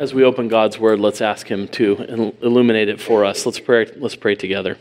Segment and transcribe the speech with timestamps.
[0.00, 3.44] As we open God's word, let's ask him to illuminate it for us.
[3.44, 4.78] Let's pray, let's pray together.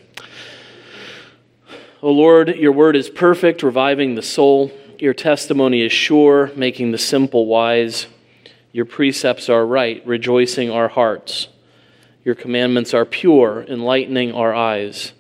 [2.02, 4.72] O Lord, your word is perfect, reviving the soul.
[4.98, 8.08] Your testimony is sure, making the simple wise.
[8.72, 11.50] Your precepts are right, rejoicing our hearts.
[12.24, 15.12] Your commandments are pure, enlightening our eyes.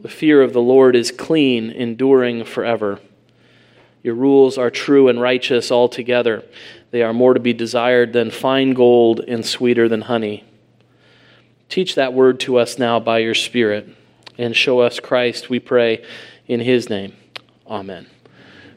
[0.00, 2.98] The fear of the Lord is clean, enduring forever.
[4.02, 6.42] Your rules are true and righteous altogether.
[6.92, 10.44] They are more to be desired than fine gold and sweeter than honey.
[11.70, 13.88] Teach that word to us now by your Spirit
[14.36, 16.04] and show us Christ, we pray,
[16.46, 17.14] in his name.
[17.66, 18.06] Amen.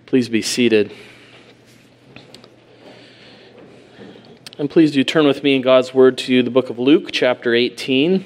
[0.06, 0.94] Please be seated.
[4.58, 7.54] And please do turn with me in God's word to the book of Luke, chapter
[7.54, 8.24] 18.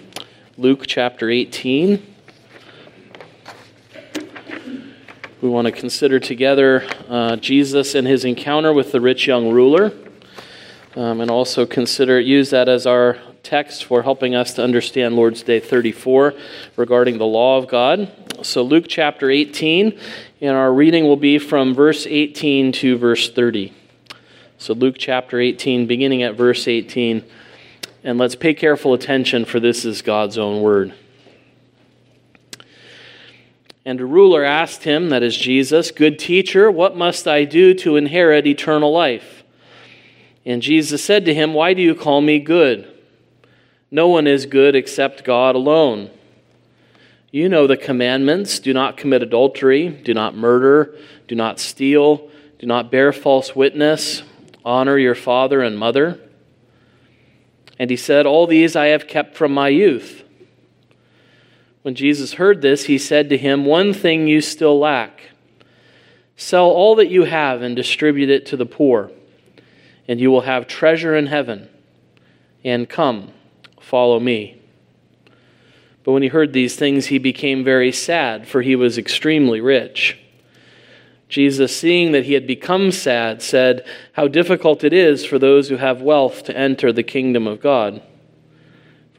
[0.55, 2.15] Luke, chapter 18.
[5.41, 9.93] We want to consider together uh, Jesus and his encounter with the rich young ruler,
[10.97, 15.41] um, and also consider use that as our text for helping us to understand Lord's
[15.41, 16.33] Day 34
[16.75, 18.11] regarding the law of God.
[18.41, 19.97] So, Luke chapter 18,
[20.41, 23.73] and our reading will be from verse 18 to verse 30.
[24.57, 27.23] So, Luke chapter 18, beginning at verse 18,
[28.03, 30.93] and let's pay careful attention, for this is God's own word.
[33.89, 37.95] And a ruler asked him, that is Jesus, Good teacher, what must I do to
[37.95, 39.43] inherit eternal life?
[40.45, 42.87] And Jesus said to him, Why do you call me good?
[43.89, 46.11] No one is good except God alone.
[47.31, 50.95] You know the commandments do not commit adultery, do not murder,
[51.27, 54.21] do not steal, do not bear false witness,
[54.63, 56.19] honor your father and mother.
[57.79, 60.23] And he said, All these I have kept from my youth.
[61.81, 65.31] When Jesus heard this, he said to him, One thing you still lack.
[66.35, 69.11] Sell all that you have and distribute it to the poor,
[70.07, 71.69] and you will have treasure in heaven.
[72.63, 73.31] And come,
[73.79, 74.61] follow me.
[76.03, 80.17] But when he heard these things, he became very sad, for he was extremely rich.
[81.27, 85.77] Jesus, seeing that he had become sad, said, How difficult it is for those who
[85.77, 88.01] have wealth to enter the kingdom of God.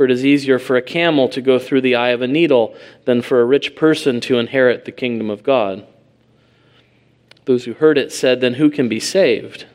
[0.00, 2.74] For it is easier for a camel to go through the eye of a needle
[3.04, 5.86] than for a rich person to inherit the kingdom of God.
[7.44, 9.66] Those who heard it said, Then who can be saved?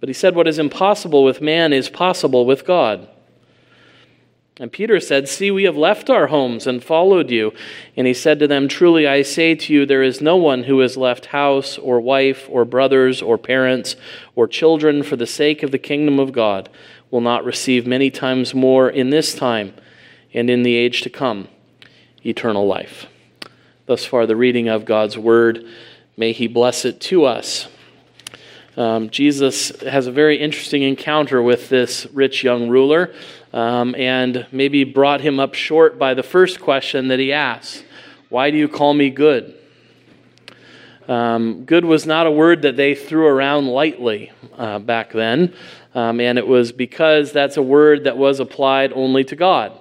[0.00, 3.08] But he said, What is impossible with man is possible with God.
[4.58, 7.52] And Peter said, See, we have left our homes and followed you.
[7.96, 10.80] And he said to them, Truly I say to you, there is no one who
[10.80, 13.94] has left house or wife or brothers or parents
[14.34, 16.68] or children for the sake of the kingdom of God
[17.10, 19.74] will not receive many times more in this time
[20.32, 21.48] and in the age to come
[22.24, 23.06] eternal life.
[23.86, 25.66] Thus far, the reading of God's word.
[26.16, 27.68] May He bless it to us.
[28.76, 33.12] Um, Jesus has a very interesting encounter with this rich young ruler
[33.52, 37.82] um, and maybe brought him up short by the first question that he asks
[38.28, 39.56] Why do you call me good?
[41.08, 45.52] Um, good was not a word that they threw around lightly uh, back then.
[45.94, 49.78] Um, and it was because that's a word that was applied only to God.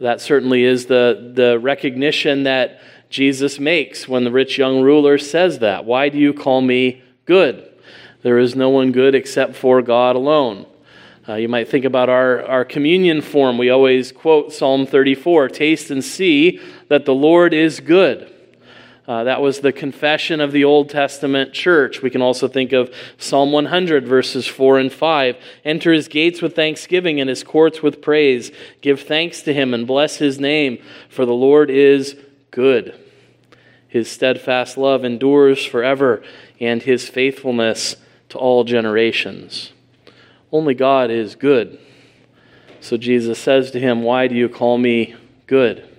[0.00, 2.80] That certainly is the, the recognition that
[3.10, 5.84] Jesus makes when the rich young ruler says that.
[5.84, 7.70] Why do you call me good?
[8.22, 10.66] There is no one good except for God alone.
[11.28, 13.56] Uh, you might think about our, our communion form.
[13.56, 18.33] We always quote Psalm 34 Taste and see that the Lord is good.
[19.06, 22.00] Uh, that was the confession of the Old Testament church.
[22.00, 25.36] We can also think of Psalm 100, verses 4 and 5.
[25.64, 28.50] Enter his gates with thanksgiving and his courts with praise.
[28.80, 32.16] Give thanks to him and bless his name, for the Lord is
[32.50, 32.98] good.
[33.86, 36.22] His steadfast love endures forever,
[36.58, 37.96] and his faithfulness
[38.30, 39.72] to all generations.
[40.50, 41.78] Only God is good.
[42.80, 45.14] So Jesus says to him, Why do you call me
[45.46, 45.93] good?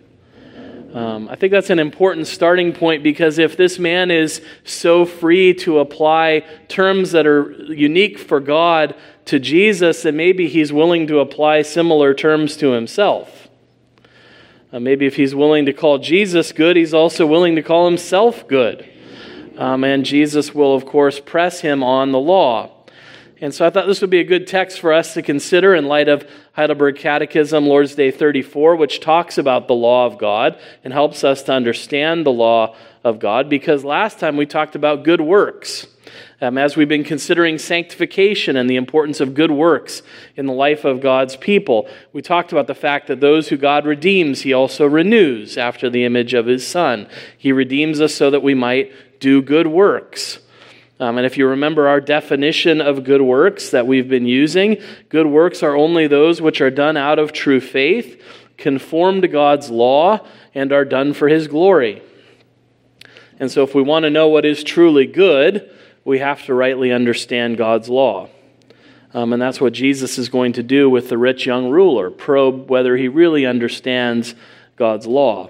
[0.96, 5.54] Um, I think that's an important starting point because if this man is so free
[5.56, 8.96] to apply terms that are unique for God
[9.26, 13.50] to Jesus, then maybe he's willing to apply similar terms to himself.
[14.72, 18.48] Uh, maybe if he's willing to call Jesus good, he's also willing to call himself
[18.48, 18.90] good.
[19.58, 22.72] Um, and Jesus will, of course, press him on the law.
[23.42, 25.88] And so I thought this would be a good text for us to consider in
[25.88, 30.94] light of Heidelberg Catechism, Lord's Day 34, which talks about the law of God and
[30.94, 33.50] helps us to understand the law of God.
[33.50, 35.88] Because last time we talked about good works.
[36.42, 40.02] Um, as we've been considering sanctification and the importance of good works
[40.36, 43.86] in the life of God's people, we talked about the fact that those who God
[43.86, 47.08] redeems, He also renews after the image of His Son.
[47.38, 50.40] He redeems us so that we might do good works.
[51.00, 55.28] Um, and if you remember our definition of good works that we've been using, good
[55.28, 58.22] works are only those which are done out of true faith,
[58.58, 62.02] conform to God's law, and are done for His glory.
[63.40, 65.70] And so, if we want to know what is truly good,
[66.06, 68.30] we have to rightly understand God's law.
[69.14, 72.70] Um, and that's what Jesus is going to do with the rich young ruler probe
[72.70, 74.36] whether he really understands
[74.76, 75.50] God's law.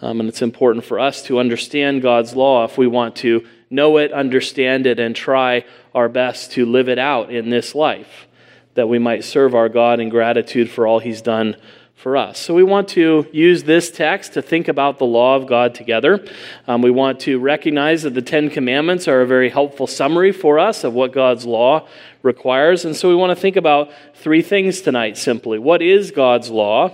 [0.00, 3.98] Um, and it's important for us to understand God's law if we want to know
[3.98, 8.26] it, understand it, and try our best to live it out in this life,
[8.74, 11.56] that we might serve our God in gratitude for all he's done
[11.98, 12.38] for us.
[12.38, 16.24] So we want to use this text to think about the law of God together.
[16.68, 20.60] Um, we want to recognize that the Ten Commandments are a very helpful summary for
[20.60, 21.88] us of what God's law
[22.22, 22.84] requires.
[22.84, 25.58] And so we want to think about three things tonight simply.
[25.58, 26.92] What is God's law?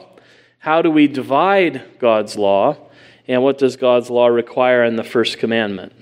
[0.59, 2.79] How do we divide God's law?
[3.29, 5.93] And what does God's law require in the first commandment?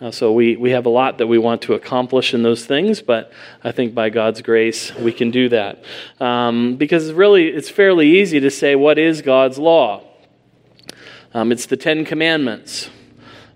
[0.00, 3.02] Uh, so we, we have a lot that we want to accomplish in those things,
[3.02, 3.30] but
[3.62, 5.84] I think by God's grace we can do that.
[6.18, 10.02] Um, because really, it's fairly easy to say, what is God's law?
[11.34, 12.88] Um, it's the Ten Commandments.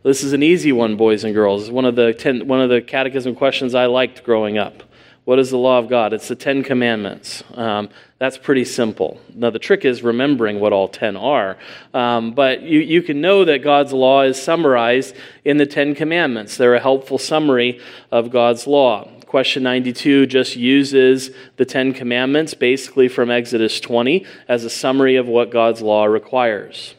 [0.03, 1.71] This is an easy one, boys and girls.
[1.71, 4.83] One of the ten, one of the catechism questions I liked growing up.
[5.25, 6.13] What is the law of God?
[6.13, 7.43] It's the Ten Commandments.
[7.55, 7.89] Um,
[8.19, 9.19] that's pretty simple.
[9.35, 11.57] Now, the trick is remembering what all 10 are.
[11.95, 16.59] Um, but you, you can know that God's law is summarized in the Ten Commandments.
[16.59, 17.81] They're a helpful summary
[18.13, 19.09] of God's law.
[19.27, 25.27] Question 92 just uses the Ten Commandments, basically from Exodus 20, as a summary of
[25.27, 26.95] what God's law requires.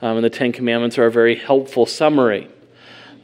[0.00, 2.48] Um, and the Ten Commandments are a very helpful summary.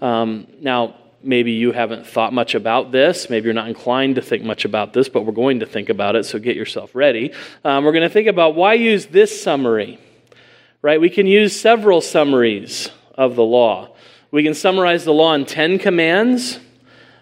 [0.02, 3.30] Um, now, maybe you haven't thought much about this.
[3.30, 6.16] Maybe you're not inclined to think much about this, but we're going to think about
[6.16, 7.32] it, so get yourself ready.
[7.64, 9.98] Um, we're going to think about why use this summary,
[10.80, 11.00] right?
[11.00, 13.94] We can use several summaries of the law.
[14.30, 16.58] We can summarize the law in 10 commands.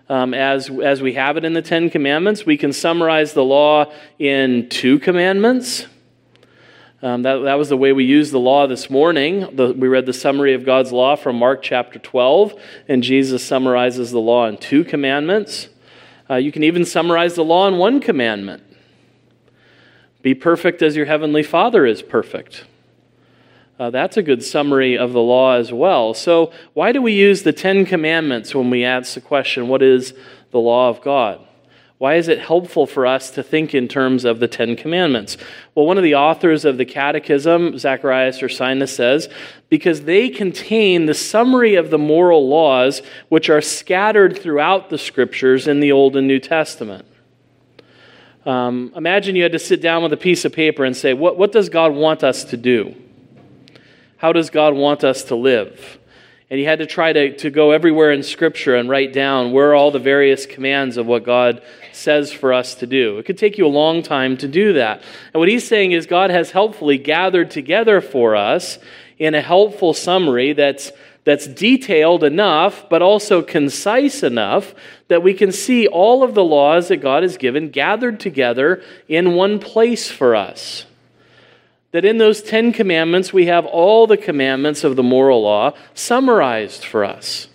[0.09, 3.93] Um, as, as we have it in the Ten Commandments, we can summarize the law
[4.19, 5.87] in two commandments.
[7.03, 9.57] Um, that, that was the way we used the law this morning.
[9.57, 12.53] The, we read the summary of God's law from Mark chapter 12,
[12.89, 15.71] and Jesus summarizes the law in two commandments.
[16.29, 18.63] Uh, you can even summarize the law in one commandment
[20.21, 22.67] Be perfect as your heavenly Father is perfect.
[23.79, 26.13] Uh, that's a good summary of the law as well.
[26.13, 30.13] So, why do we use the Ten Commandments when we ask the question, What is
[30.51, 31.41] the law of God?
[32.01, 35.37] Why is it helpful for us to think in terms of the Ten Commandments?
[35.75, 39.29] Well, one of the authors of the Catechism, Zacharias Ursinus, says,
[39.69, 45.69] because they contain the summary of the moral laws which are scattered throughout the Scriptures
[45.69, 47.05] in the Old and New Testament.
[48.47, 51.37] Um, imagine you had to sit down with a piece of paper and say, what,
[51.37, 52.95] what does God want us to do?
[54.17, 55.99] How does God want us to live?
[56.51, 59.75] And he had to try to, to go everywhere in Scripture and write down where
[59.75, 61.63] all the various commands of what God
[61.93, 63.19] says for us to do.
[63.19, 65.03] It could take you a long time to do that.
[65.33, 68.79] And what he's saying is God has helpfully gathered together for us
[69.19, 70.91] in a helpful summary that's
[71.25, 74.75] that's detailed enough, but also concise enough
[75.09, 79.35] that we can see all of the laws that God has given gathered together in
[79.35, 80.87] one place for us.
[81.93, 86.85] That in those Ten Commandments, we have all the commandments of the moral law summarized
[86.85, 87.49] for us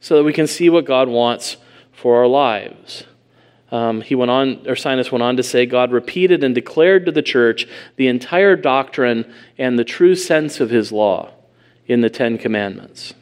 [0.00, 1.56] so that we can see what God wants
[1.92, 3.04] for our lives.
[3.72, 7.22] Um, he went on, Ursinus went on to say, God repeated and declared to the
[7.22, 7.66] church
[7.96, 11.32] the entire doctrine and the true sense of his law
[11.86, 13.14] in the Ten Commandments.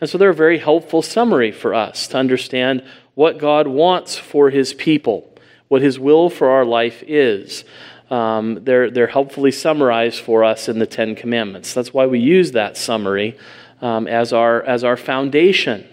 [0.00, 2.84] And so they're a very helpful summary for us to understand
[3.14, 5.28] what God wants for his people,
[5.66, 7.64] what his will for our life is.
[8.10, 11.74] Um, they're, they're helpfully summarized for us in the Ten Commandments.
[11.74, 13.36] That's why we use that summary
[13.82, 15.86] um, as, our, as our foundation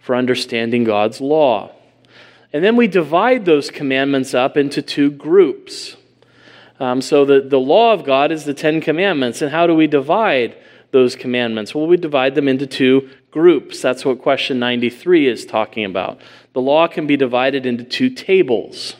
[0.00, 1.72] for understanding God's law.
[2.52, 5.96] And then we divide those commandments up into two groups.
[6.80, 9.42] Um, so the, the law of God is the Ten Commandments.
[9.42, 10.56] And how do we divide
[10.90, 11.74] those commandments?
[11.74, 13.82] Well, we divide them into two groups.
[13.82, 16.20] That's what question 93 is talking about.
[16.54, 18.96] The law can be divided into two tables.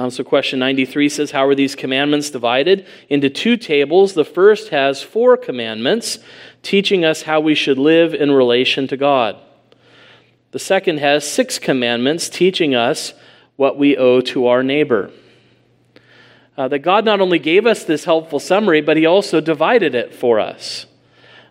[0.00, 2.86] Um, so, question 93 says, How are these commandments divided?
[3.10, 4.14] Into two tables.
[4.14, 6.20] The first has four commandments,
[6.62, 9.36] teaching us how we should live in relation to God.
[10.52, 13.12] The second has six commandments teaching us
[13.56, 15.10] what we owe to our neighbor.
[16.56, 20.14] Uh, that God not only gave us this helpful summary, but He also divided it
[20.14, 20.86] for us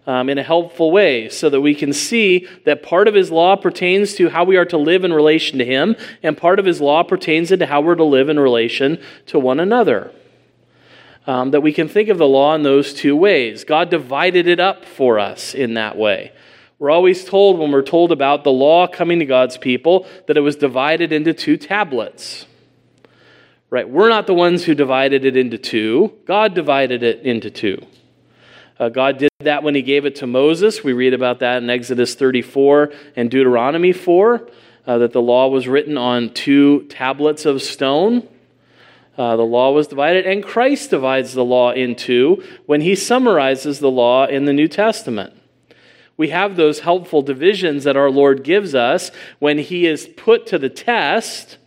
[0.09, 3.55] um, in a helpful way so that we can see that part of His law
[3.55, 6.81] pertains to how we are to live in relation to Him, and part of His
[6.81, 10.11] law pertains into how we're to live in relation to one another.
[11.27, 13.63] Um, that we can think of the law in those two ways.
[13.63, 16.31] God divided it up for us in that way.
[16.79, 20.41] We're always told when we're told about the law coming to God's people that it
[20.41, 22.47] was divided into two tablets.
[23.69, 23.87] Right?
[23.87, 27.85] We're not the ones who divided it into two, God divided it into two.
[28.79, 30.83] Uh, God did that when He gave it to Moses.
[30.83, 34.49] We read about that in Exodus 34 and Deuteronomy 4,
[34.85, 38.27] uh, that the law was written on two tablets of stone.
[39.17, 43.79] Uh, the law was divided, and Christ divides the law in two when He summarizes
[43.79, 45.33] the law in the New Testament.
[46.17, 50.59] We have those helpful divisions that our Lord gives us when He is put to
[50.59, 51.57] the test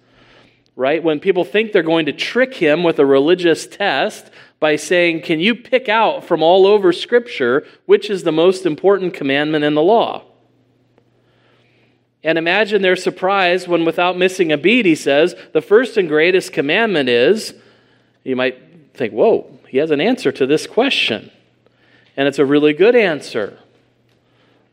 [0.76, 1.02] right?
[1.02, 4.30] When people think they're going to trick him with a religious test
[4.62, 9.12] by saying, Can you pick out from all over Scripture which is the most important
[9.12, 10.22] commandment in the law?
[12.22, 16.52] And imagine their surprise when, without missing a beat, he says, The first and greatest
[16.52, 17.54] commandment is,
[18.22, 21.32] you might think, Whoa, he has an answer to this question.
[22.16, 23.58] And it's a really good answer.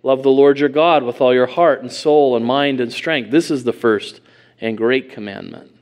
[0.03, 3.31] Love the Lord your God with all your heart and soul and mind and strength.
[3.31, 4.21] This is the first
[4.61, 5.78] and great commandment.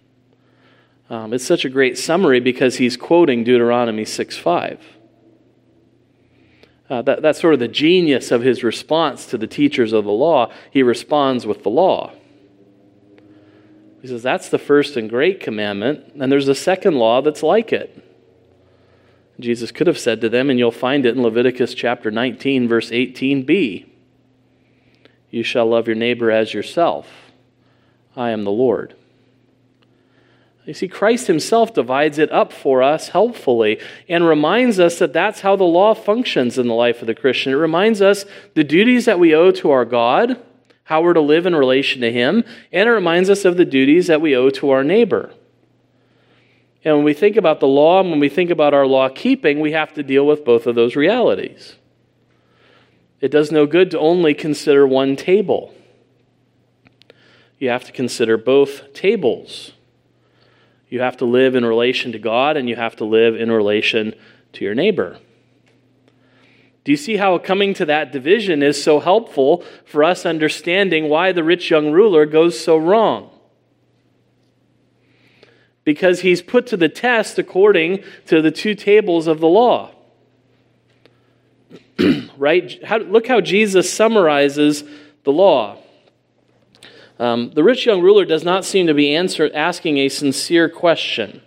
[1.10, 4.82] Um, it's such a great summary because he's quoting Deuteronomy 6 5.
[6.90, 10.12] Uh, that, that's sort of the genius of his response to the teachers of the
[10.12, 10.52] law.
[10.72, 12.14] He responds with the law.
[14.02, 17.74] He says, That's the first and great commandment, and there's a second law that's like
[17.74, 18.04] it.
[19.40, 22.90] Jesus could have said to them, and you'll find it in Leviticus chapter 19, verse
[22.90, 23.86] 18b
[25.30, 27.08] You shall love your neighbor as yourself.
[28.16, 28.96] I am the Lord.
[30.68, 35.40] You see, Christ himself divides it up for us helpfully and reminds us that that's
[35.40, 37.54] how the law functions in the life of the Christian.
[37.54, 40.44] It reminds us the duties that we owe to our God,
[40.84, 42.44] how we're to live in relation to him,
[42.74, 45.34] and it reminds us of the duties that we owe to our neighbor.
[46.84, 49.62] And when we think about the law and when we think about our law keeping,
[49.62, 51.78] we have to deal with both of those realities.
[53.22, 55.74] It does no good to only consider one table.
[57.58, 59.72] You have to consider both tables.
[60.90, 64.16] You have to live in relation to God and you have to live in relation
[64.54, 65.20] to your neighbor.
[66.84, 71.34] Do you see how coming to that division is so helpful for us understanding why
[71.34, 73.30] the rich young ruler goes so wrong?
[75.84, 79.92] Because he's put to the test according to the two tables of the law.
[82.38, 82.82] right?
[82.86, 84.86] How, look how Jesus summarizes
[85.26, 85.78] the law.
[87.20, 91.42] Um, the rich young ruler does not seem to be answer, asking a sincere question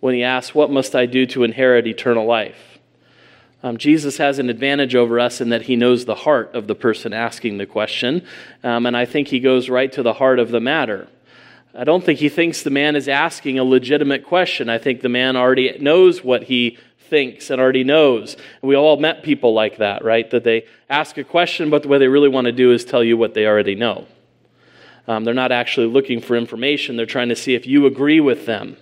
[0.00, 2.78] when he asks, What must I do to inherit eternal life?
[3.62, 6.74] Um, Jesus has an advantage over us in that he knows the heart of the
[6.74, 8.26] person asking the question,
[8.64, 11.08] um, and I think he goes right to the heart of the matter.
[11.74, 14.68] I don't think he thinks the man is asking a legitimate question.
[14.68, 18.34] I think the man already knows what he thinks and already knows.
[18.34, 20.28] And we all met people like that, right?
[20.30, 23.16] That they ask a question, but what they really want to do is tell you
[23.16, 24.06] what they already know.
[25.08, 28.46] Um, they're not actually looking for information, they're trying to see if you agree with
[28.46, 28.76] them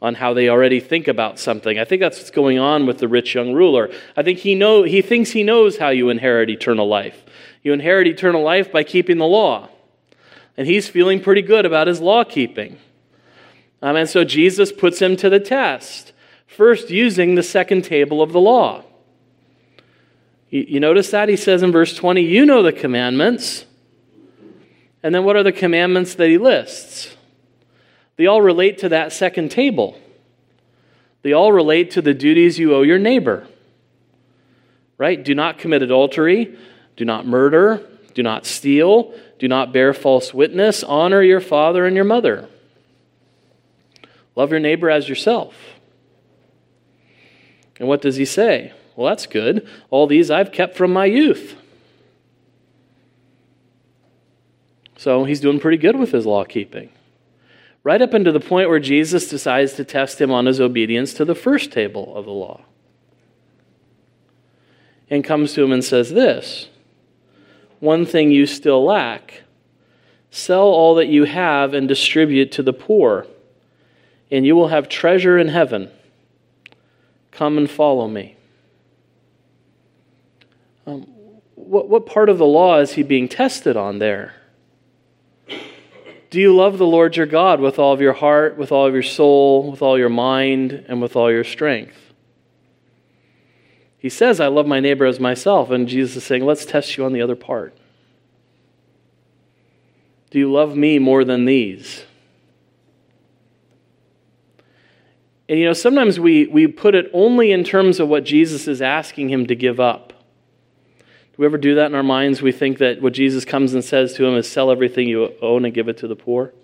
[0.00, 1.78] on how they already think about something.
[1.78, 3.90] I think that's what's going on with the rich young ruler.
[4.16, 7.24] I think he know he thinks he knows how you inherit eternal life.
[7.62, 9.68] You inherit eternal life by keeping the law.
[10.56, 12.78] And he's feeling pretty good about his law keeping.
[13.82, 16.12] Um, and so Jesus puts him to the test,
[16.46, 18.82] first using the second table of the law.
[20.48, 21.28] You, you notice that?
[21.28, 23.65] He says in verse 20, You know the commandments
[25.06, 27.14] and then what are the commandments that he lists?
[28.16, 29.96] They all relate to that second table.
[31.22, 33.46] They all relate to the duties you owe your neighbor.
[34.98, 35.22] Right?
[35.22, 36.58] Do not commit adultery,
[36.96, 41.94] do not murder, do not steal, do not bear false witness, honor your father and
[41.94, 42.48] your mother.
[44.34, 45.54] Love your neighbor as yourself.
[47.78, 48.72] And what does he say?
[48.96, 49.68] Well, that's good.
[49.88, 51.54] All these I've kept from my youth.
[54.96, 56.90] So he's doing pretty good with his law keeping.
[57.84, 61.24] Right up into the point where Jesus decides to test him on his obedience to
[61.24, 62.62] the first table of the law.
[65.08, 66.68] And comes to him and says this
[67.78, 69.42] One thing you still lack
[70.36, 73.26] sell all that you have and distribute to the poor,
[74.30, 75.90] and you will have treasure in heaven.
[77.30, 78.36] Come and follow me.
[80.86, 81.02] Um,
[81.54, 84.35] what, what part of the law is he being tested on there?
[86.30, 88.94] Do you love the Lord your God with all of your heart, with all of
[88.94, 91.96] your soul, with all your mind, and with all your strength?
[93.98, 95.70] He says, I love my neighbor as myself.
[95.70, 97.76] And Jesus is saying, let's test you on the other part.
[100.30, 102.04] Do you love me more than these?
[105.48, 108.82] And you know, sometimes we, we put it only in terms of what Jesus is
[108.82, 110.05] asking him to give up.
[111.36, 112.40] Do we ever do that in our minds?
[112.40, 115.66] We think that what Jesus comes and says to him is sell everything you own
[115.66, 116.54] and give it to the poor?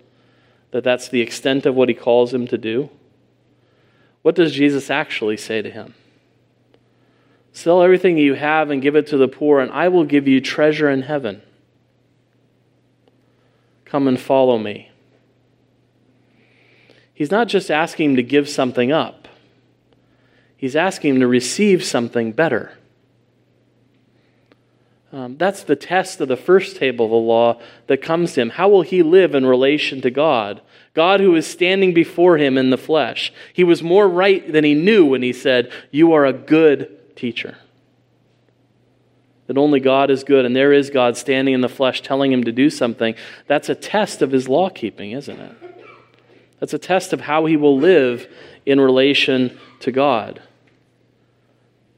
[0.71, 2.89] That that's the extent of what he calls him to do?
[4.23, 5.93] What does Jesus actually say to him?
[7.53, 10.41] Sell everything you have and give it to the poor, and I will give you
[10.41, 11.43] treasure in heaven.
[13.85, 14.91] Come and follow me.
[17.13, 19.29] He's not just asking him to give something up,
[20.57, 22.73] he's asking him to receive something better.
[25.13, 28.51] Um, that's the test of the first table of the law that comes to him.
[28.51, 30.63] How will he live in relation to God?
[30.95, 33.31] God who is standing before him in the flesh.
[33.53, 37.59] He was more right than he knew when he said, You are a good teacher.
[39.49, 42.45] That only God is good, and there is God standing in the flesh telling him
[42.45, 43.15] to do something.
[43.47, 45.57] That's a test of his law keeping, isn't it?
[46.59, 48.33] That's a test of how he will live
[48.65, 50.41] in relation to God.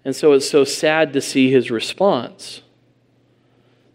[0.04, 2.62] And so it's so sad to see his response.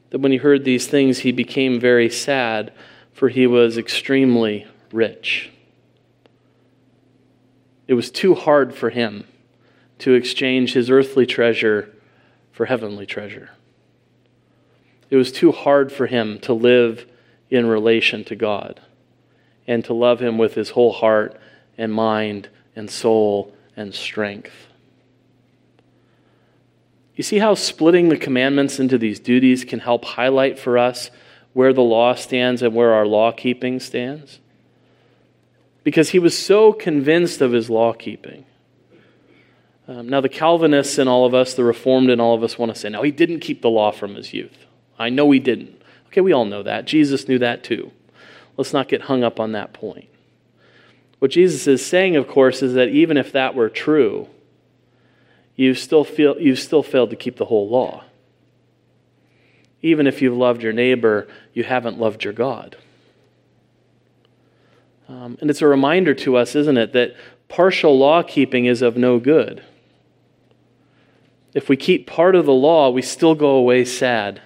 [0.10, 2.74] That when he heard these things, he became very sad,
[3.14, 5.52] for he was extremely rich.
[7.88, 9.26] It was too hard for him
[10.00, 11.94] to exchange his earthly treasure
[12.52, 13.52] for heavenly treasure.
[15.10, 17.06] It was too hard for him to live
[17.50, 18.80] in relation to God
[19.68, 21.40] and to love him with his whole heart
[21.78, 24.69] and mind and soul and strength.
[27.20, 31.12] You see how splitting the commandments into these duties can help highlight for us
[31.52, 34.40] where the law stands and where our law keeping stands?
[35.84, 38.46] Because he was so convinced of his law keeping
[39.90, 42.72] um, now, the Calvinists and all of us, the Reformed and all of us want
[42.72, 44.68] to say, no, he didn't keep the law from his youth.
[45.00, 45.82] I know he didn't.
[46.08, 46.86] Okay, we all know that.
[46.86, 47.92] Jesus knew that too.
[48.56, 50.08] Let's not get hung up on that point.
[51.18, 54.28] What Jesus is saying, of course, is that even if that were true,
[55.60, 58.06] you still feel you've still failed to keep the whole law.
[59.82, 62.78] Even if you've loved your neighbor, you haven't loved your God.
[65.10, 67.14] Um, and it's a reminder to us, isn't it, that
[67.50, 69.62] partial law keeping is of no good.
[71.54, 74.42] If we keep part of the law, we still go away sad.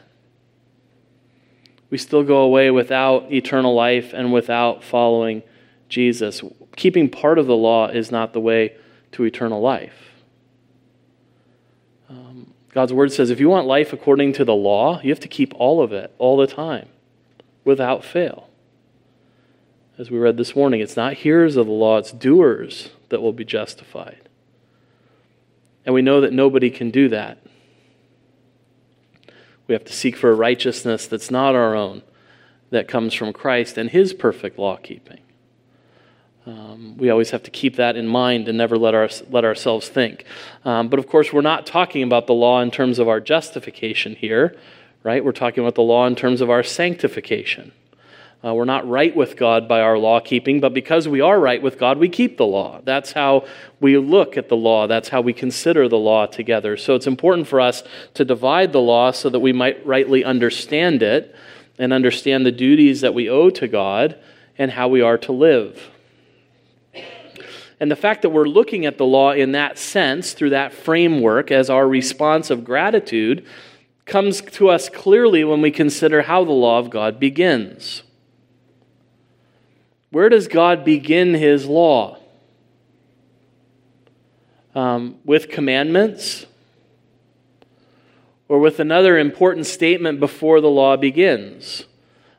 [1.91, 5.43] We still go away without eternal life and without following
[5.89, 6.41] Jesus.
[6.76, 8.76] Keeping part of the law is not the way
[9.12, 10.12] to eternal life.
[12.73, 15.53] God's word says if you want life according to the law, you have to keep
[15.55, 16.89] all of it all the time
[17.63, 18.49] without fail.
[19.97, 23.31] As we read this morning, it's not hearers of the law, it's doers that will
[23.31, 24.27] be justified.
[25.86, 27.38] And we know that nobody can do that.
[29.67, 32.01] We have to seek for a righteousness that's not our own,
[32.71, 35.19] that comes from Christ and His perfect law keeping.
[36.45, 39.88] Um, we always have to keep that in mind and never let, our, let ourselves
[39.88, 40.25] think.
[40.65, 44.15] Um, but of course, we're not talking about the law in terms of our justification
[44.15, 44.58] here,
[45.03, 45.23] right?
[45.23, 47.71] We're talking about the law in terms of our sanctification.
[48.45, 51.62] Uh, we're not right with God by our law keeping, but because we are right
[51.62, 52.82] with God, we keep the law.
[52.84, 53.45] That's how
[53.79, 54.86] we look at the law.
[54.86, 56.75] That's how we consider the law together.
[56.75, 57.84] So it's important for us
[58.15, 61.34] to divide the law so that we might rightly understand it
[61.79, 64.19] and understand the duties that we owe to God
[64.58, 65.92] and how we are to live.
[67.84, 71.52] And the fact that we're looking at the law in that sense, through that framework,
[71.52, 73.46] as our response of gratitude,
[74.06, 78.04] comes to us clearly when we consider how the law of God begins.
[80.12, 82.19] Where does God begin his law?
[84.74, 86.46] Um, with commandments?
[88.48, 91.84] Or with another important statement before the law begins?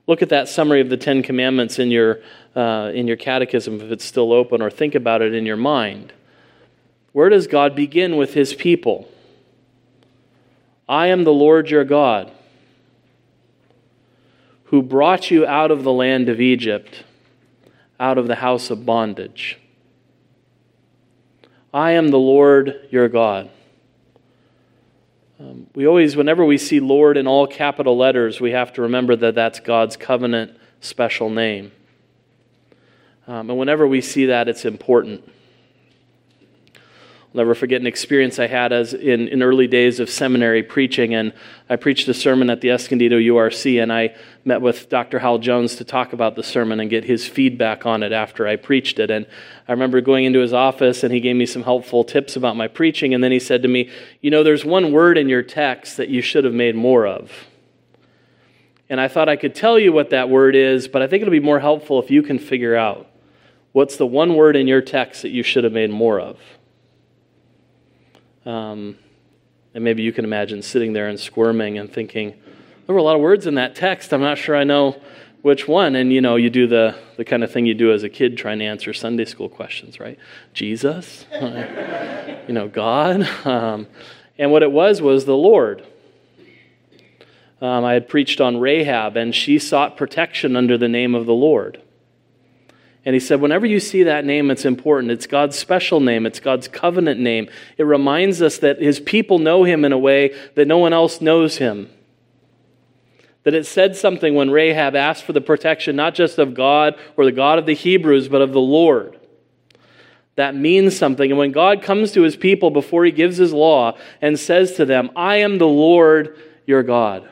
[0.07, 2.21] Look at that summary of the Ten Commandments in your,
[2.55, 6.13] uh, in your catechism if it's still open, or think about it in your mind.
[7.13, 9.09] Where does God begin with his people?
[10.89, 12.31] I am the Lord your God,
[14.65, 17.05] who brought you out of the land of Egypt
[17.99, 19.59] out of the house of bondage.
[21.73, 23.51] I am the Lord your God.
[25.45, 29.15] Um, we always, whenever we see Lord in all capital letters, we have to remember
[29.17, 31.71] that that's God's covenant special name.
[33.27, 35.31] Um, and whenever we see that, it's important.
[37.37, 41.33] Never forget an experience I had as in, in early days of seminary preaching, and
[41.69, 45.19] I preached a sermon at the Escondido URC, and I met with Dr.
[45.19, 48.55] Hywel Jones to talk about the sermon and get his feedback on it after I
[48.55, 49.11] preached it.
[49.11, 49.27] And
[49.67, 52.69] I remember going into his office, and he gave me some helpful tips about my
[52.69, 55.97] preaching, and then he said to me, You know, there's one word in your text
[55.97, 57.33] that you should have made more of.
[58.89, 61.33] And I thought I could tell you what that word is, but I think it'll
[61.33, 63.11] be more helpful if you can figure out
[63.73, 66.39] what's the one word in your text that you should have made more of.
[68.47, 68.97] Um,
[69.75, 72.35] And maybe you can imagine sitting there and squirming and thinking,
[72.87, 74.13] there were a lot of words in that text.
[74.13, 75.01] I'm not sure I know
[75.43, 75.97] which one.
[75.97, 78.39] And you know, you do the, the kind of thing you do as a kid
[78.39, 80.19] trying to answer Sunday school questions, right?
[80.53, 83.23] Jesus, you know, God.
[83.45, 83.89] Um,
[84.39, 85.85] and what it was was the Lord.
[87.61, 91.35] Um, I had preached on Rahab, and she sought protection under the name of the
[91.35, 91.81] Lord.
[93.05, 95.13] And he said, whenever you see that name, it's important.
[95.13, 97.49] It's God's special name, it's God's covenant name.
[97.77, 101.21] It reminds us that his people know him in a way that no one else
[101.21, 101.91] knows him.
[103.43, 107.27] That it said something when Rahab asked for the protection not just of God or
[107.27, 109.21] the God of the Hebrews, but of the Lord.
[110.37, 111.31] That means something.
[111.31, 114.85] And when God comes to his people before he gives his law and says to
[114.85, 117.29] them, I am the Lord your God,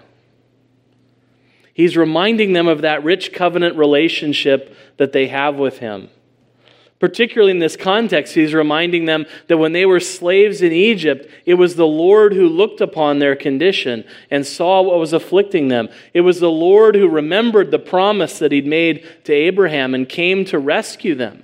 [1.73, 6.09] he's reminding them of that rich covenant relationship that they have with him.
[6.99, 11.55] Particularly in this context, he's reminding them that when they were slaves in Egypt, it
[11.55, 15.89] was the Lord who looked upon their condition and saw what was afflicting them.
[16.15, 20.45] It was the Lord who remembered the promise that he'd made to Abraham and came
[20.45, 21.43] to rescue them.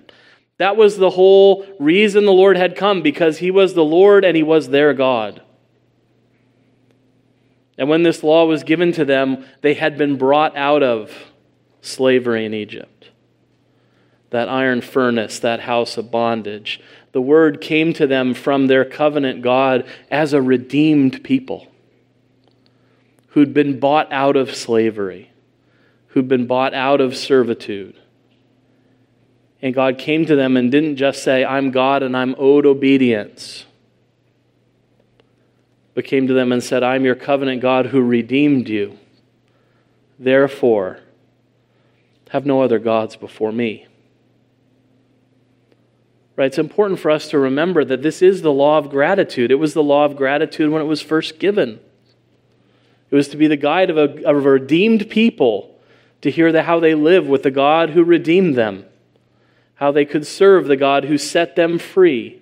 [0.59, 4.37] That was the whole reason the Lord had come, because he was the Lord and
[4.37, 5.43] he was their God.
[7.79, 11.13] And when this law was given to them, they had been brought out of
[11.81, 12.99] slavery in Egypt
[14.31, 16.81] that iron furnace, that house of bondage.
[17.13, 21.67] The word came to them from their covenant God as a redeemed people
[23.29, 25.31] who'd been bought out of slavery,
[26.09, 27.97] who'd been bought out of servitude.
[29.63, 33.65] And God came to them and didn't just say, I'm God and I'm owed obedience,
[35.99, 38.97] but came to them and said, I'm your covenant God who redeemed you.
[40.17, 41.01] Therefore,
[42.31, 43.89] have no other gods before me.
[46.37, 46.47] Right?
[46.47, 49.51] It's important for us to remember that this is the law of gratitude.
[49.51, 51.81] It was the law of gratitude when it was first given.
[53.11, 55.81] It was to be the guide of a, of a redeemed people
[56.21, 58.85] to hear the, how they live with the God who redeemed them,
[59.75, 62.38] how they could serve the God who set them free.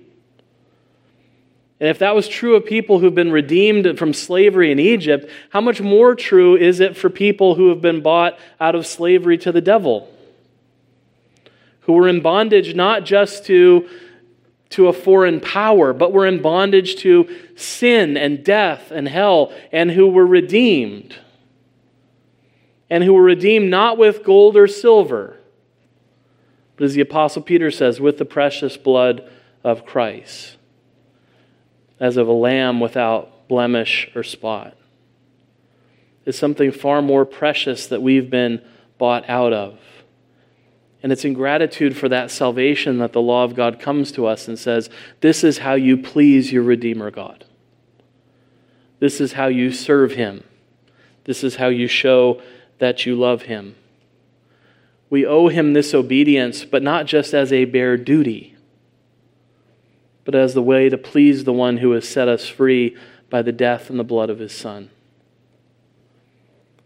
[1.78, 5.60] And if that was true of people who've been redeemed from slavery in Egypt, how
[5.60, 9.52] much more true is it for people who have been bought out of slavery to
[9.52, 10.10] the devil?
[11.86, 13.88] who were in bondage not just to,
[14.70, 19.92] to a foreign power, but were in bondage to sin and death and hell, and
[19.92, 21.16] who were redeemed.
[22.90, 25.36] And who were redeemed not with gold or silver,
[26.76, 29.28] but as the Apostle Peter says, with the precious blood
[29.62, 30.55] of Christ,
[31.98, 34.76] as of a lamb without blemish or spot.
[36.24, 38.60] It's something far more precious that we've been
[38.98, 39.78] bought out of.
[41.02, 44.48] And it's in gratitude for that salvation that the law of God comes to us
[44.48, 47.44] and says, This is how you please your Redeemer God.
[48.98, 50.42] This is how you serve Him.
[51.24, 52.42] This is how you show
[52.78, 53.76] that you love Him.
[55.08, 58.55] We owe Him this obedience, but not just as a bare duty,
[60.26, 62.94] but as the way to please the one who has set us free
[63.30, 64.90] by the death and the blood of His Son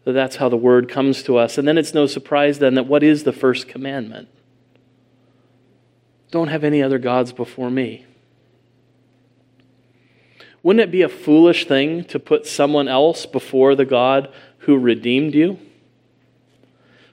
[0.05, 1.59] that that's how the word comes to us.
[1.59, 4.29] And then it's no surprise then that what is the first commandment?
[6.31, 8.07] Don't have any other gods before me.
[10.63, 15.35] Wouldn't it be a foolish thing to put someone else before the God who redeemed
[15.35, 15.59] you?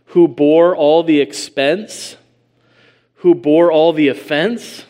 [0.08, 2.18] Who bore all the expense?
[3.18, 4.86] Who bore all the offense?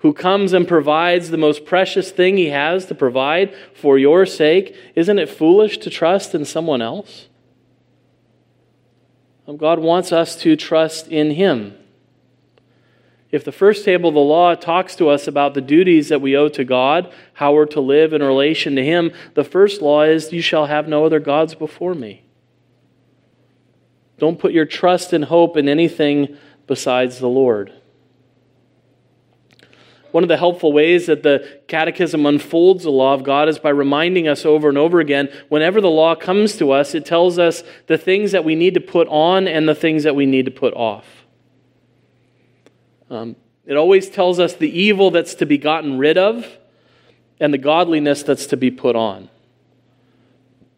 [0.00, 4.74] Who comes and provides the most precious thing he has to provide for your sake,
[4.94, 7.28] isn't it foolish to trust in someone else?
[9.46, 11.74] Um, God wants us to trust in him.
[13.30, 16.36] If the first table of the law talks to us about the duties that we
[16.36, 20.32] owe to God, how we're to live in relation to Him, the first law is,
[20.32, 22.24] You shall have no other gods before me.
[24.18, 26.36] Don't put your trust and hope in anything
[26.66, 27.72] besides the Lord.
[30.12, 33.70] One of the helpful ways that the Catechism unfolds the law of God is by
[33.70, 37.62] reminding us over and over again whenever the law comes to us, it tells us
[37.86, 40.50] the things that we need to put on and the things that we need to
[40.50, 41.06] put off.
[43.08, 46.46] Um, it always tells us the evil that's to be gotten rid of
[47.38, 49.28] and the godliness that's to be put on.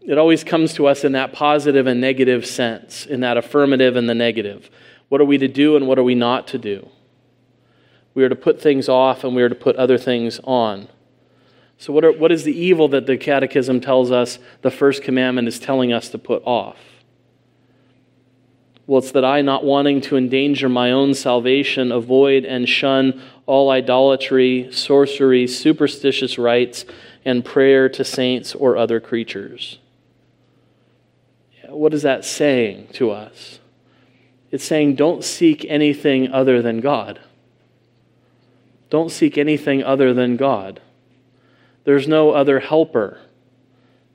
[0.04, 4.08] It always comes to us in that positive and negative sense, in that affirmative and
[4.08, 4.70] the negative.
[5.08, 6.88] What are we to do and what are we not to do?
[8.14, 10.88] We are to put things off and we are to put other things on.
[11.78, 15.48] So, what, are, what is the evil that the Catechism tells us the first commandment
[15.48, 16.76] is telling us to put off?
[18.86, 23.70] Well, it's that I, not wanting to endanger my own salvation, avoid and shun all
[23.70, 26.84] idolatry, sorcery, superstitious rites,
[27.24, 29.78] and prayer to saints or other creatures.
[31.68, 33.60] What is that saying to us?
[34.50, 37.20] It's saying don't seek anything other than God.
[38.92, 40.78] Don't seek anything other than God.
[41.84, 43.18] There's no other helper.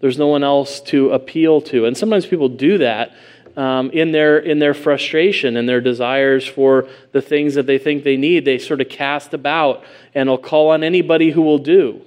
[0.01, 1.85] There's no one else to appeal to.
[1.85, 3.15] And sometimes people do that
[3.55, 8.03] um, in, their, in their frustration and their desires for the things that they think
[8.03, 8.45] they need.
[8.45, 12.03] They sort of cast about and will call on anybody who will do.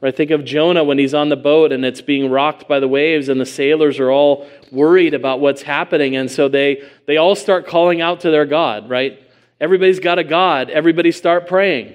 [0.00, 0.16] Right?
[0.16, 3.28] Think of Jonah when he's on the boat and it's being rocked by the waves,
[3.28, 6.16] and the sailors are all worried about what's happening.
[6.16, 9.22] And so they, they all start calling out to their God, right?
[9.60, 10.70] Everybody's got a God.
[10.70, 11.94] Everybody start praying.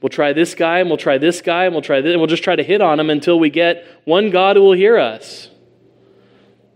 [0.00, 2.28] We'll try this guy, and we'll try this guy, and we'll try this, and we'll
[2.28, 5.50] just try to hit on him until we get one God who will hear us.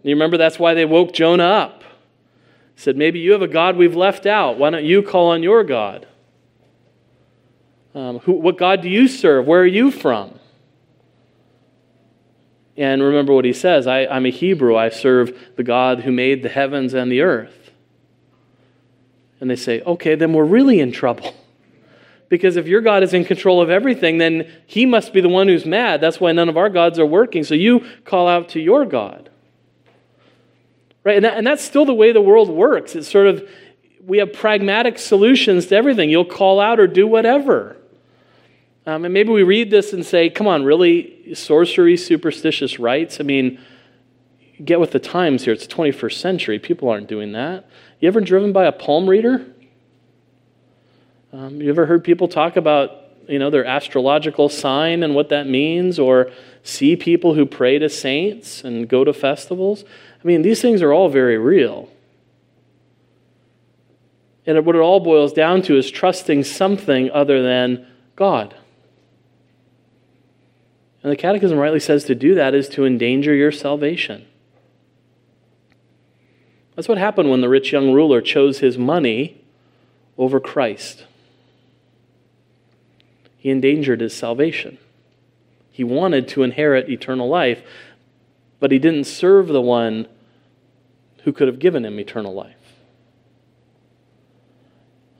[0.02, 1.84] You remember that's why they woke Jonah up.
[2.74, 4.58] Said, maybe you have a God we've left out.
[4.58, 6.08] Why don't you call on your God?
[7.94, 9.46] Um, who, what God do you serve?
[9.46, 10.40] Where are you from?
[12.76, 14.76] And remember what he says I, I'm a Hebrew.
[14.76, 17.61] I serve the God who made the heavens and the earth.
[19.42, 21.34] And they say, okay, then we're really in trouble.
[22.28, 25.48] Because if your God is in control of everything, then he must be the one
[25.48, 26.00] who's mad.
[26.00, 27.44] That's why none of our gods are working.
[27.44, 29.28] So you call out to your God.
[31.04, 31.16] Right?
[31.16, 32.94] And, that, and that's still the way the world works.
[32.94, 33.46] It's sort of,
[34.02, 36.08] we have pragmatic solutions to everything.
[36.08, 37.76] You'll call out or do whatever.
[38.86, 41.34] Um, and maybe we read this and say, come on, really?
[41.34, 43.20] Sorcery, superstitious rites?
[43.20, 43.60] I mean,
[44.64, 45.52] get with the times here.
[45.52, 46.58] It's the 21st century.
[46.58, 47.68] People aren't doing that.
[48.02, 49.46] You ever driven by a palm reader?
[51.32, 52.90] Um, you ever heard people talk about,
[53.28, 56.32] you know, their astrological sign and what that means, or
[56.64, 59.84] see people who pray to saints and go to festivals?
[59.84, 61.88] I mean, these things are all very real.
[64.46, 67.86] And what it all boils down to is trusting something other than
[68.16, 68.56] God.
[71.04, 74.26] And the Catechism rightly says to do that is to endanger your salvation.
[76.74, 79.40] That's what happened when the rich young ruler chose his money
[80.16, 81.04] over Christ.
[83.36, 84.78] He endangered his salvation.
[85.70, 87.62] He wanted to inherit eternal life,
[88.60, 90.06] but he didn't serve the one
[91.24, 92.56] who could have given him eternal life.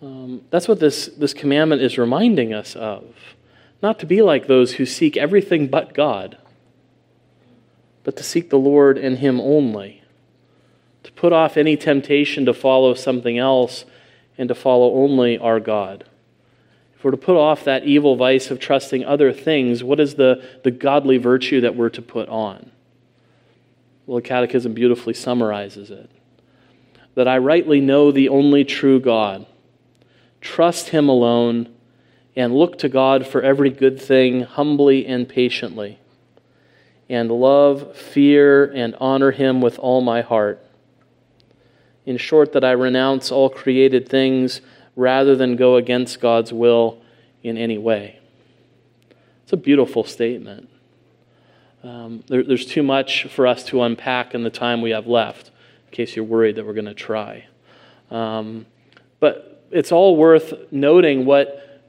[0.03, 3.05] Um, that's what this, this commandment is reminding us of.
[3.83, 6.39] Not to be like those who seek everything but God,
[8.05, 10.02] but to seek the Lord and Him only.
[11.05, 13.85] To put off any temptation to follow something else
[14.39, 16.05] and to follow only our God.
[16.97, 20.45] If we're to put off that evil vice of trusting other things, what is the,
[20.63, 22.71] the godly virtue that we're to put on?
[24.07, 26.11] Well, the Catechism beautifully summarizes it
[27.15, 29.47] that I rightly know the only true God,
[30.41, 31.69] trust Him alone,
[32.35, 35.99] and look to God for every good thing humbly and patiently,
[37.09, 40.65] and love, fear, and honor Him with all my heart.
[42.05, 44.61] In short, that I renounce all created things
[44.97, 47.01] rather than go against God's will
[47.43, 48.19] in any way.
[49.45, 50.69] It's a beautiful statement.
[51.83, 55.49] Um, there, there's too much for us to unpack in the time we have left,
[55.89, 57.47] in case you're worried that we're going to try.
[58.11, 58.67] Um,
[59.21, 61.83] but it's all worth noting what,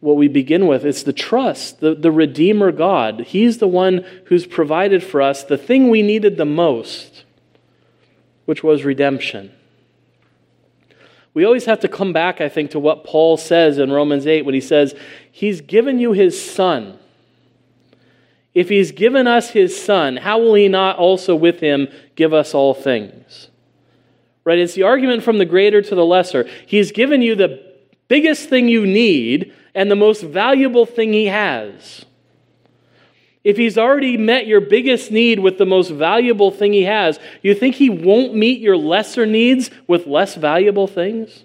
[0.00, 0.84] what we begin with.
[0.84, 3.20] It's the trust, the, the Redeemer God.
[3.20, 7.24] He's the one who's provided for us the thing we needed the most,
[8.44, 9.52] which was redemption.
[11.32, 14.44] We always have to come back, I think, to what Paul says in Romans 8
[14.44, 14.94] when he says,
[15.30, 16.98] He's given you His Son.
[18.52, 22.52] If He's given us His Son, how will He not also with Him give us
[22.52, 23.48] all things?
[24.44, 24.58] Right?
[24.58, 26.48] It's the argument from the greater to the lesser.
[26.66, 27.74] He's given you the
[28.08, 32.04] biggest thing you need and the most valuable thing He has.
[33.42, 37.54] If he's already met your biggest need with the most valuable thing he has, you
[37.54, 41.44] think he won't meet your lesser needs with less valuable things?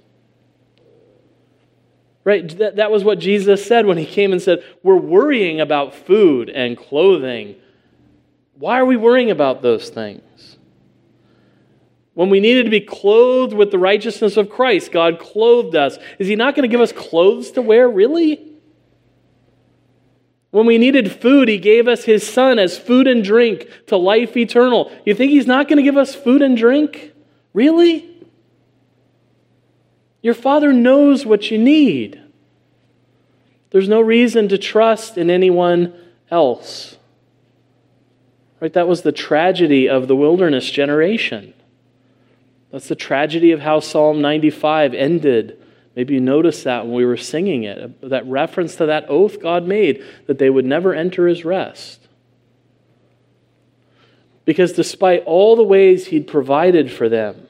[2.25, 2.57] Right?
[2.57, 6.49] That, that was what Jesus said when he came and said, We're worrying about food
[6.49, 7.55] and clothing.
[8.57, 10.57] Why are we worrying about those things?
[12.13, 15.97] When we needed to be clothed with the righteousness of Christ, God clothed us.
[16.17, 18.54] Is he not going to give us clothes to wear, really?
[20.55, 24.37] When we needed food, he gave us his son as food and drink to life
[24.37, 24.89] eternal.
[25.03, 27.11] You think he's not going to give us food and drink?
[27.51, 28.09] Really?
[30.21, 32.21] Your father knows what you need.
[33.71, 35.93] There's no reason to trust in anyone
[36.31, 36.99] else.
[38.61, 38.71] Right?
[38.71, 41.53] That was the tragedy of the wilderness generation.
[42.71, 45.61] That's the tragedy of how Psalm 95 ended.
[45.95, 49.65] Maybe you noticed that when we were singing it, that reference to that oath God
[49.65, 52.01] made that they would never enter his rest.
[54.43, 57.47] Because despite all the ways he'd provided for them,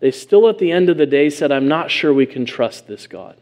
[0.00, 2.86] they still at the end of the day said, I'm not sure we can trust
[2.86, 3.36] this God.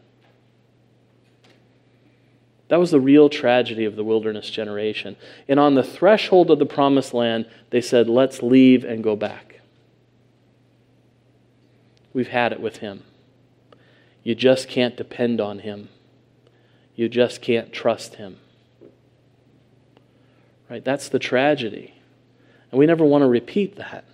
[2.67, 5.17] That was the real tragedy of the wilderness generation.
[5.47, 9.61] And on the threshold of the promised land, they said, Let's leave and go back.
[12.13, 13.05] We've had it with him.
[14.29, 15.88] You just can't depend on him.
[16.95, 18.37] You just can't trust him.
[20.69, 20.85] Right?
[20.85, 21.95] That's the tragedy.
[22.71, 24.05] And we never want to repeat that.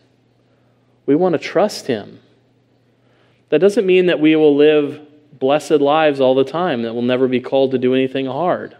[1.04, 2.20] We want to trust him.
[3.48, 5.04] That doesn't mean that we will live
[5.36, 8.76] blessed lives all the time, that we'll never be called to do anything hard.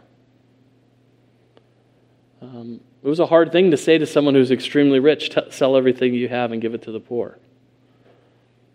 [2.42, 6.14] Um, it was a hard thing to say to someone who's extremely rich sell everything
[6.14, 7.40] you have and give it to the poor.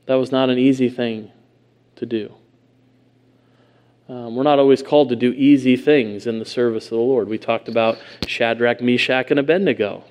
[0.07, 1.31] That was not an easy thing
[1.95, 2.33] to do.
[4.09, 7.29] Um, we're not always called to do easy things in the service of the Lord.
[7.29, 10.03] We talked about Shadrach, Meshach, and Abednego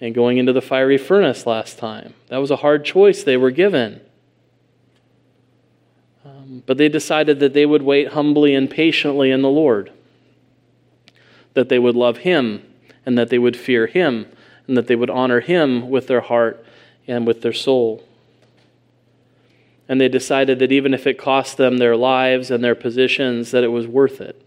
[0.00, 2.14] and going into the fiery furnace last time.
[2.28, 4.00] That was a hard choice they were given.
[6.24, 9.92] Um, but they decided that they would wait humbly and patiently in the Lord,
[11.52, 12.62] that they would love Him,
[13.04, 14.26] and that they would fear Him,
[14.66, 16.64] and that they would honor Him with their heart
[17.06, 18.02] and with their soul.
[19.90, 23.64] And they decided that even if it cost them their lives and their positions, that
[23.64, 24.46] it was worth it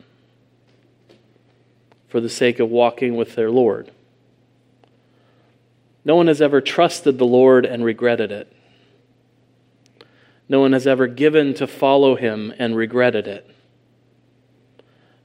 [2.07, 3.91] for the sake of walking with their Lord.
[6.05, 8.55] No one has ever trusted the Lord and regretted it.
[10.47, 13.53] No one has ever given to follow him and regretted it.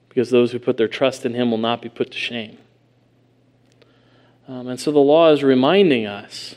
[0.08, 2.58] Because those who put their trust in him will not be put to shame.
[4.48, 6.56] Um, and so the law is reminding us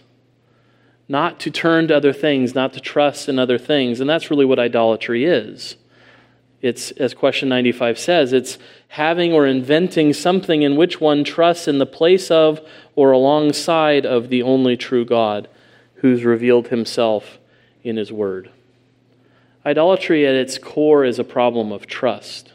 [1.11, 3.99] not to turn to other things, not to trust in other things.
[3.99, 5.75] And that's really what idolatry is.
[6.61, 11.79] It's, as question 95 says, it's having or inventing something in which one trusts in
[11.79, 12.61] the place of
[12.95, 15.49] or alongside of the only true God
[15.95, 17.39] who's revealed himself
[17.83, 18.49] in his word.
[19.65, 22.53] Idolatry at its core is a problem of trust.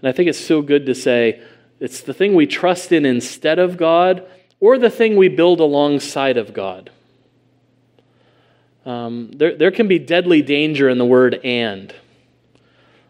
[0.00, 1.42] And I think it's so good to say
[1.80, 4.24] it's the thing we trust in instead of God
[4.60, 6.90] or the thing we build alongside of God.
[8.84, 11.94] Um, there, there can be deadly danger in the word and.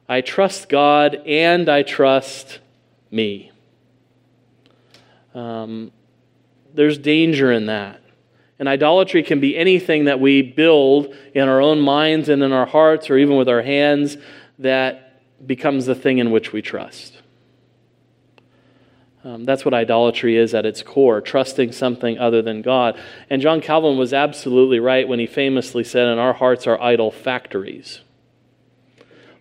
[0.08, 2.58] I trust God and I trust
[3.10, 3.52] me.
[5.34, 5.92] Um,
[6.74, 8.00] there's danger in that.
[8.58, 12.66] And idolatry can be anything that we build in our own minds and in our
[12.66, 14.16] hearts or even with our hands
[14.58, 17.17] that becomes the thing in which we trust.
[19.28, 22.98] Um, that's what idolatry is at its core, trusting something other than God.
[23.28, 27.10] And John Calvin was absolutely right when he famously said, And our hearts are idol
[27.10, 28.00] factories.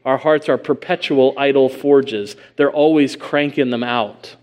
[0.03, 4.35] Our hearts are perpetual idol forges, they're always cranking them out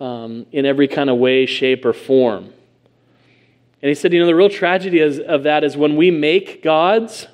[0.00, 2.44] um, in every kind of way, shape, or form.
[2.44, 6.62] And he said, you know, the real tragedy is, of that is when we make
[6.62, 7.26] gods,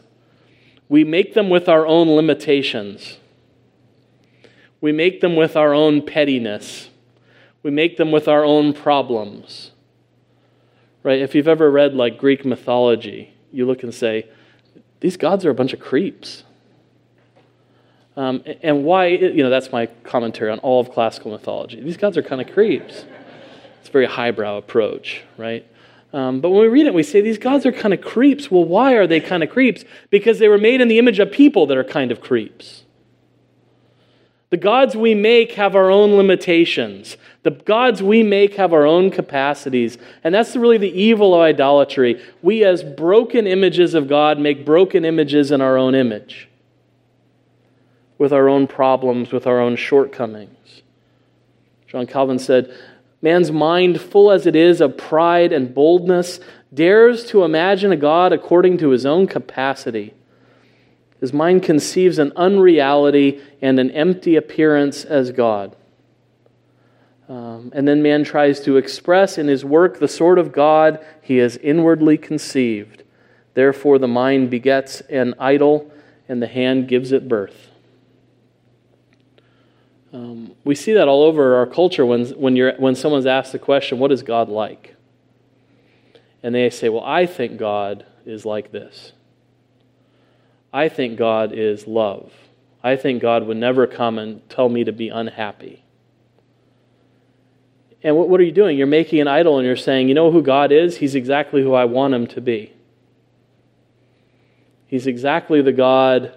[0.89, 3.20] we make them with our own limitations.
[4.81, 6.89] We make them with our own pettiness.
[7.63, 9.73] We make them with our own problems.
[11.03, 11.21] Right?
[11.21, 14.27] If you've ever read like Greek mythology, you look and say,
[15.01, 16.45] these gods are a bunch of creeps.
[18.17, 21.81] Um, and why, you know, that's my commentary on all of classical mythology.
[21.81, 23.05] These gods are kind of creeps.
[23.81, 25.67] It's a very highbrow approach, right?
[26.13, 28.51] Um, but when we read it, we say these gods are kind of creeps.
[28.51, 29.85] Well, why are they kind of creeps?
[30.11, 32.83] Because they were made in the image of people that are kind of creeps.
[34.51, 37.17] The gods we make have our own limitations.
[37.45, 39.97] The gods we make have our own capacities.
[40.25, 42.21] And that's really the evil of idolatry.
[42.43, 46.49] We, as broken images of God, make broken images in our own image,
[48.19, 50.83] with our own problems, with our own shortcomings.
[51.87, 52.75] John Calvin said,
[53.23, 56.41] Man's mind, full as it is of pride and boldness,
[56.73, 60.15] dares to imagine a God according to his own capacity.
[61.21, 65.77] His mind conceives an unreality and an empty appearance as God.
[67.29, 71.37] Um, and then man tries to express in his work the sort of God he
[71.37, 73.05] has inwardly conceived.
[73.55, 75.93] Therefore, the mind begets an idol,
[76.29, 77.69] and the hand gives it birth.
[80.13, 83.59] Um, we see that all over our culture when, when, you're, when someone's asked the
[83.59, 84.97] question, What is God like?
[86.43, 89.13] And they say, Well, I think God is like this.
[90.73, 92.33] I think God is love.
[92.83, 95.85] I think God would never come and tell me to be unhappy.
[98.03, 98.79] And what, what are you doing?
[98.79, 100.97] You're making an idol and you're saying, you know who God is?
[100.99, 102.73] He's exactly who I want him to be.
[104.87, 106.37] He's exactly the God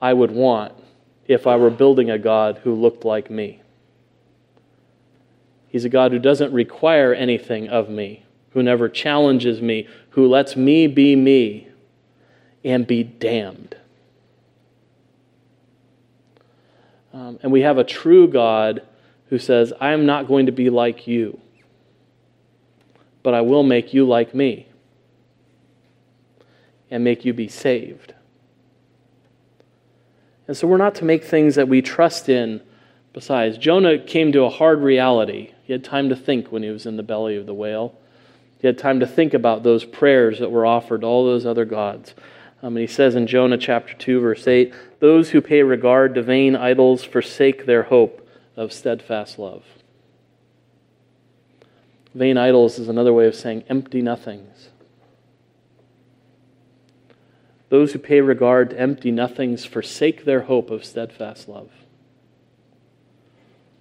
[0.00, 0.74] I would want
[1.26, 3.62] if I were building a God who looked like me.
[5.68, 10.56] He's a God who doesn't require anything of me, who never challenges me, who lets
[10.56, 11.67] me be me
[12.64, 13.76] and be damned.
[17.12, 18.82] Um, and we have a true God
[19.28, 21.40] who says, I am not going to be like you,
[23.22, 24.68] but I will make you like me
[26.90, 28.14] and make you be saved.
[30.46, 32.62] And so we're not to make things that we trust in
[33.12, 33.58] besides.
[33.58, 35.52] Jonah came to a hard reality.
[35.64, 37.98] He had time to think when he was in the belly of the whale.
[38.60, 41.64] He had time to think about those prayers that were offered to all those other
[41.64, 42.14] gods.
[42.62, 46.22] Um, and he says in Jonah chapter 2, verse 8, Those who pay regard to
[46.22, 49.64] vain idols forsake their hope of steadfast love.
[52.14, 54.70] Vain idols is another way of saying empty nothings.
[57.68, 61.70] Those who pay regard to empty nothings forsake their hope of steadfast love.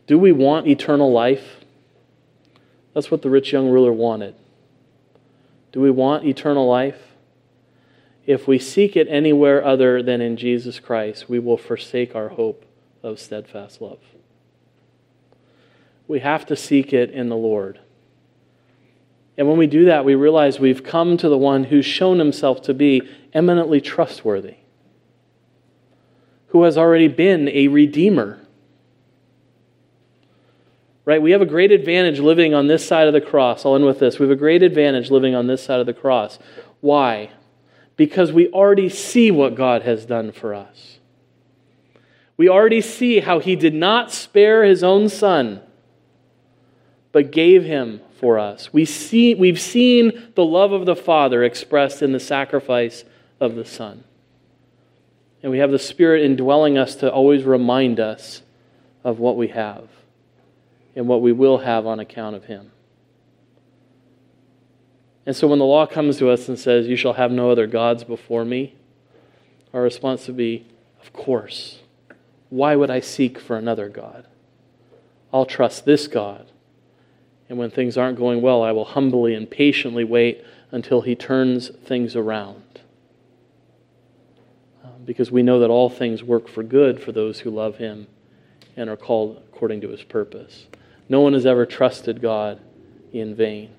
[0.05, 1.61] Do we want eternal life?
[2.93, 4.35] That's what the rich young ruler wanted.
[5.71, 7.06] Do we want eternal life?
[8.27, 12.65] If we seek it anywhere other than in Jesus Christ, we will forsake our hope
[13.01, 13.99] of steadfast love.
[16.09, 17.79] We have to seek it in the Lord.
[19.37, 22.61] And when we do that, we realize we've come to the one who's shown himself
[22.63, 23.01] to be
[23.33, 24.55] eminently trustworthy,
[26.47, 28.41] who has already been a redeemer.
[31.05, 31.21] Right?
[31.21, 33.65] We have a great advantage living on this side of the cross.
[33.65, 34.19] I'll end with this.
[34.19, 36.39] We have a great advantage living on this side of the cross.
[36.81, 37.31] Why?
[37.97, 40.99] Because we already see what God has done for us.
[42.37, 45.61] We already see how he did not spare his own son,
[47.11, 48.71] but gave him for us.
[48.71, 53.03] We see, we've seen the love of the Father expressed in the sacrifice
[53.39, 54.03] of the Son.
[55.41, 58.41] And we have the Spirit indwelling us to always remind us
[59.03, 59.87] of what we have
[60.95, 62.71] and what we will have on account of Him.
[65.27, 67.67] And so when the law comes to us and says, You shall have no other
[67.67, 68.73] gods before me,
[69.73, 70.65] our response would be,
[70.99, 71.81] Of course.
[72.49, 74.25] Why would I seek for another God?
[75.31, 76.47] I'll trust this God
[77.49, 81.69] and when things aren't going well, I will humbly and patiently wait until He turns
[81.69, 82.81] things around.
[84.83, 88.07] Um, because we know that all things work for good for those who love Him
[88.75, 90.67] and are called according to His purpose.
[91.07, 92.59] No one has ever trusted God
[93.13, 93.73] in vain.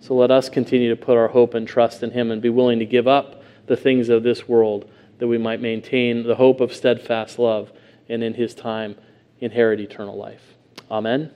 [0.00, 2.78] So let us continue to put our hope and trust in Him and be willing
[2.78, 6.74] to give up the things of this world that we might maintain the hope of
[6.74, 7.70] steadfast love
[8.08, 8.96] and in His time
[9.40, 10.54] inherit eternal life.
[10.90, 11.30] Amen.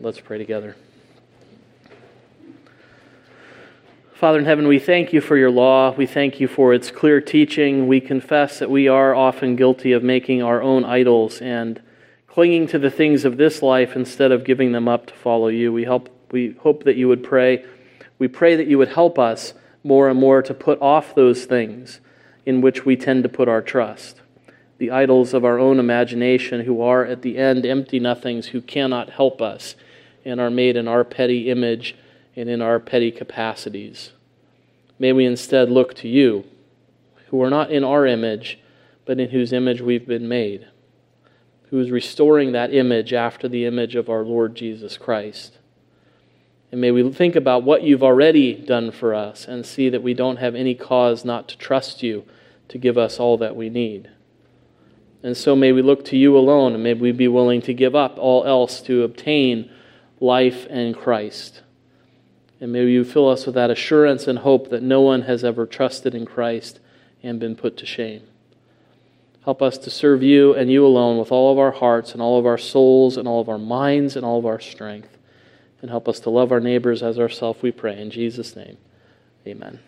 [0.00, 0.76] Let's pray together.
[4.14, 5.92] Father in heaven, we thank you for your law.
[5.92, 7.86] We thank you for its clear teaching.
[7.86, 11.80] We confess that we are often guilty of making our own idols and
[12.26, 15.72] clinging to the things of this life instead of giving them up to follow you.
[15.72, 17.64] We, help, we hope that you would pray.
[18.18, 22.00] We pray that you would help us more and more to put off those things
[22.44, 24.20] in which we tend to put our trust
[24.80, 29.10] the idols of our own imagination, who are at the end empty nothings, who cannot
[29.10, 29.76] help us
[30.24, 31.94] and are made in our petty image
[32.34, 34.12] and in our petty capacities.
[34.98, 36.46] May we instead look to you,
[37.28, 38.58] who are not in our image,
[39.04, 40.66] but in whose image we've been made,
[41.68, 45.58] who is restoring that image after the image of our Lord Jesus Christ.
[46.70, 50.14] And may we think about what you've already done for us and see that we
[50.14, 52.24] don't have any cause not to trust you
[52.68, 54.10] to give us all that we need.
[55.22, 57.94] And so may we look to you alone, and may we be willing to give
[57.94, 59.70] up all else to obtain
[60.20, 61.62] life in Christ.
[62.60, 65.66] And may you fill us with that assurance and hope that no one has ever
[65.66, 66.78] trusted in Christ
[67.22, 68.22] and been put to shame.
[69.44, 72.38] Help us to serve you and you alone with all of our hearts and all
[72.38, 75.16] of our souls and all of our minds and all of our strength.
[75.80, 78.00] And help us to love our neighbors as ourselves, we pray.
[78.00, 78.76] In Jesus' name,
[79.46, 79.80] amen.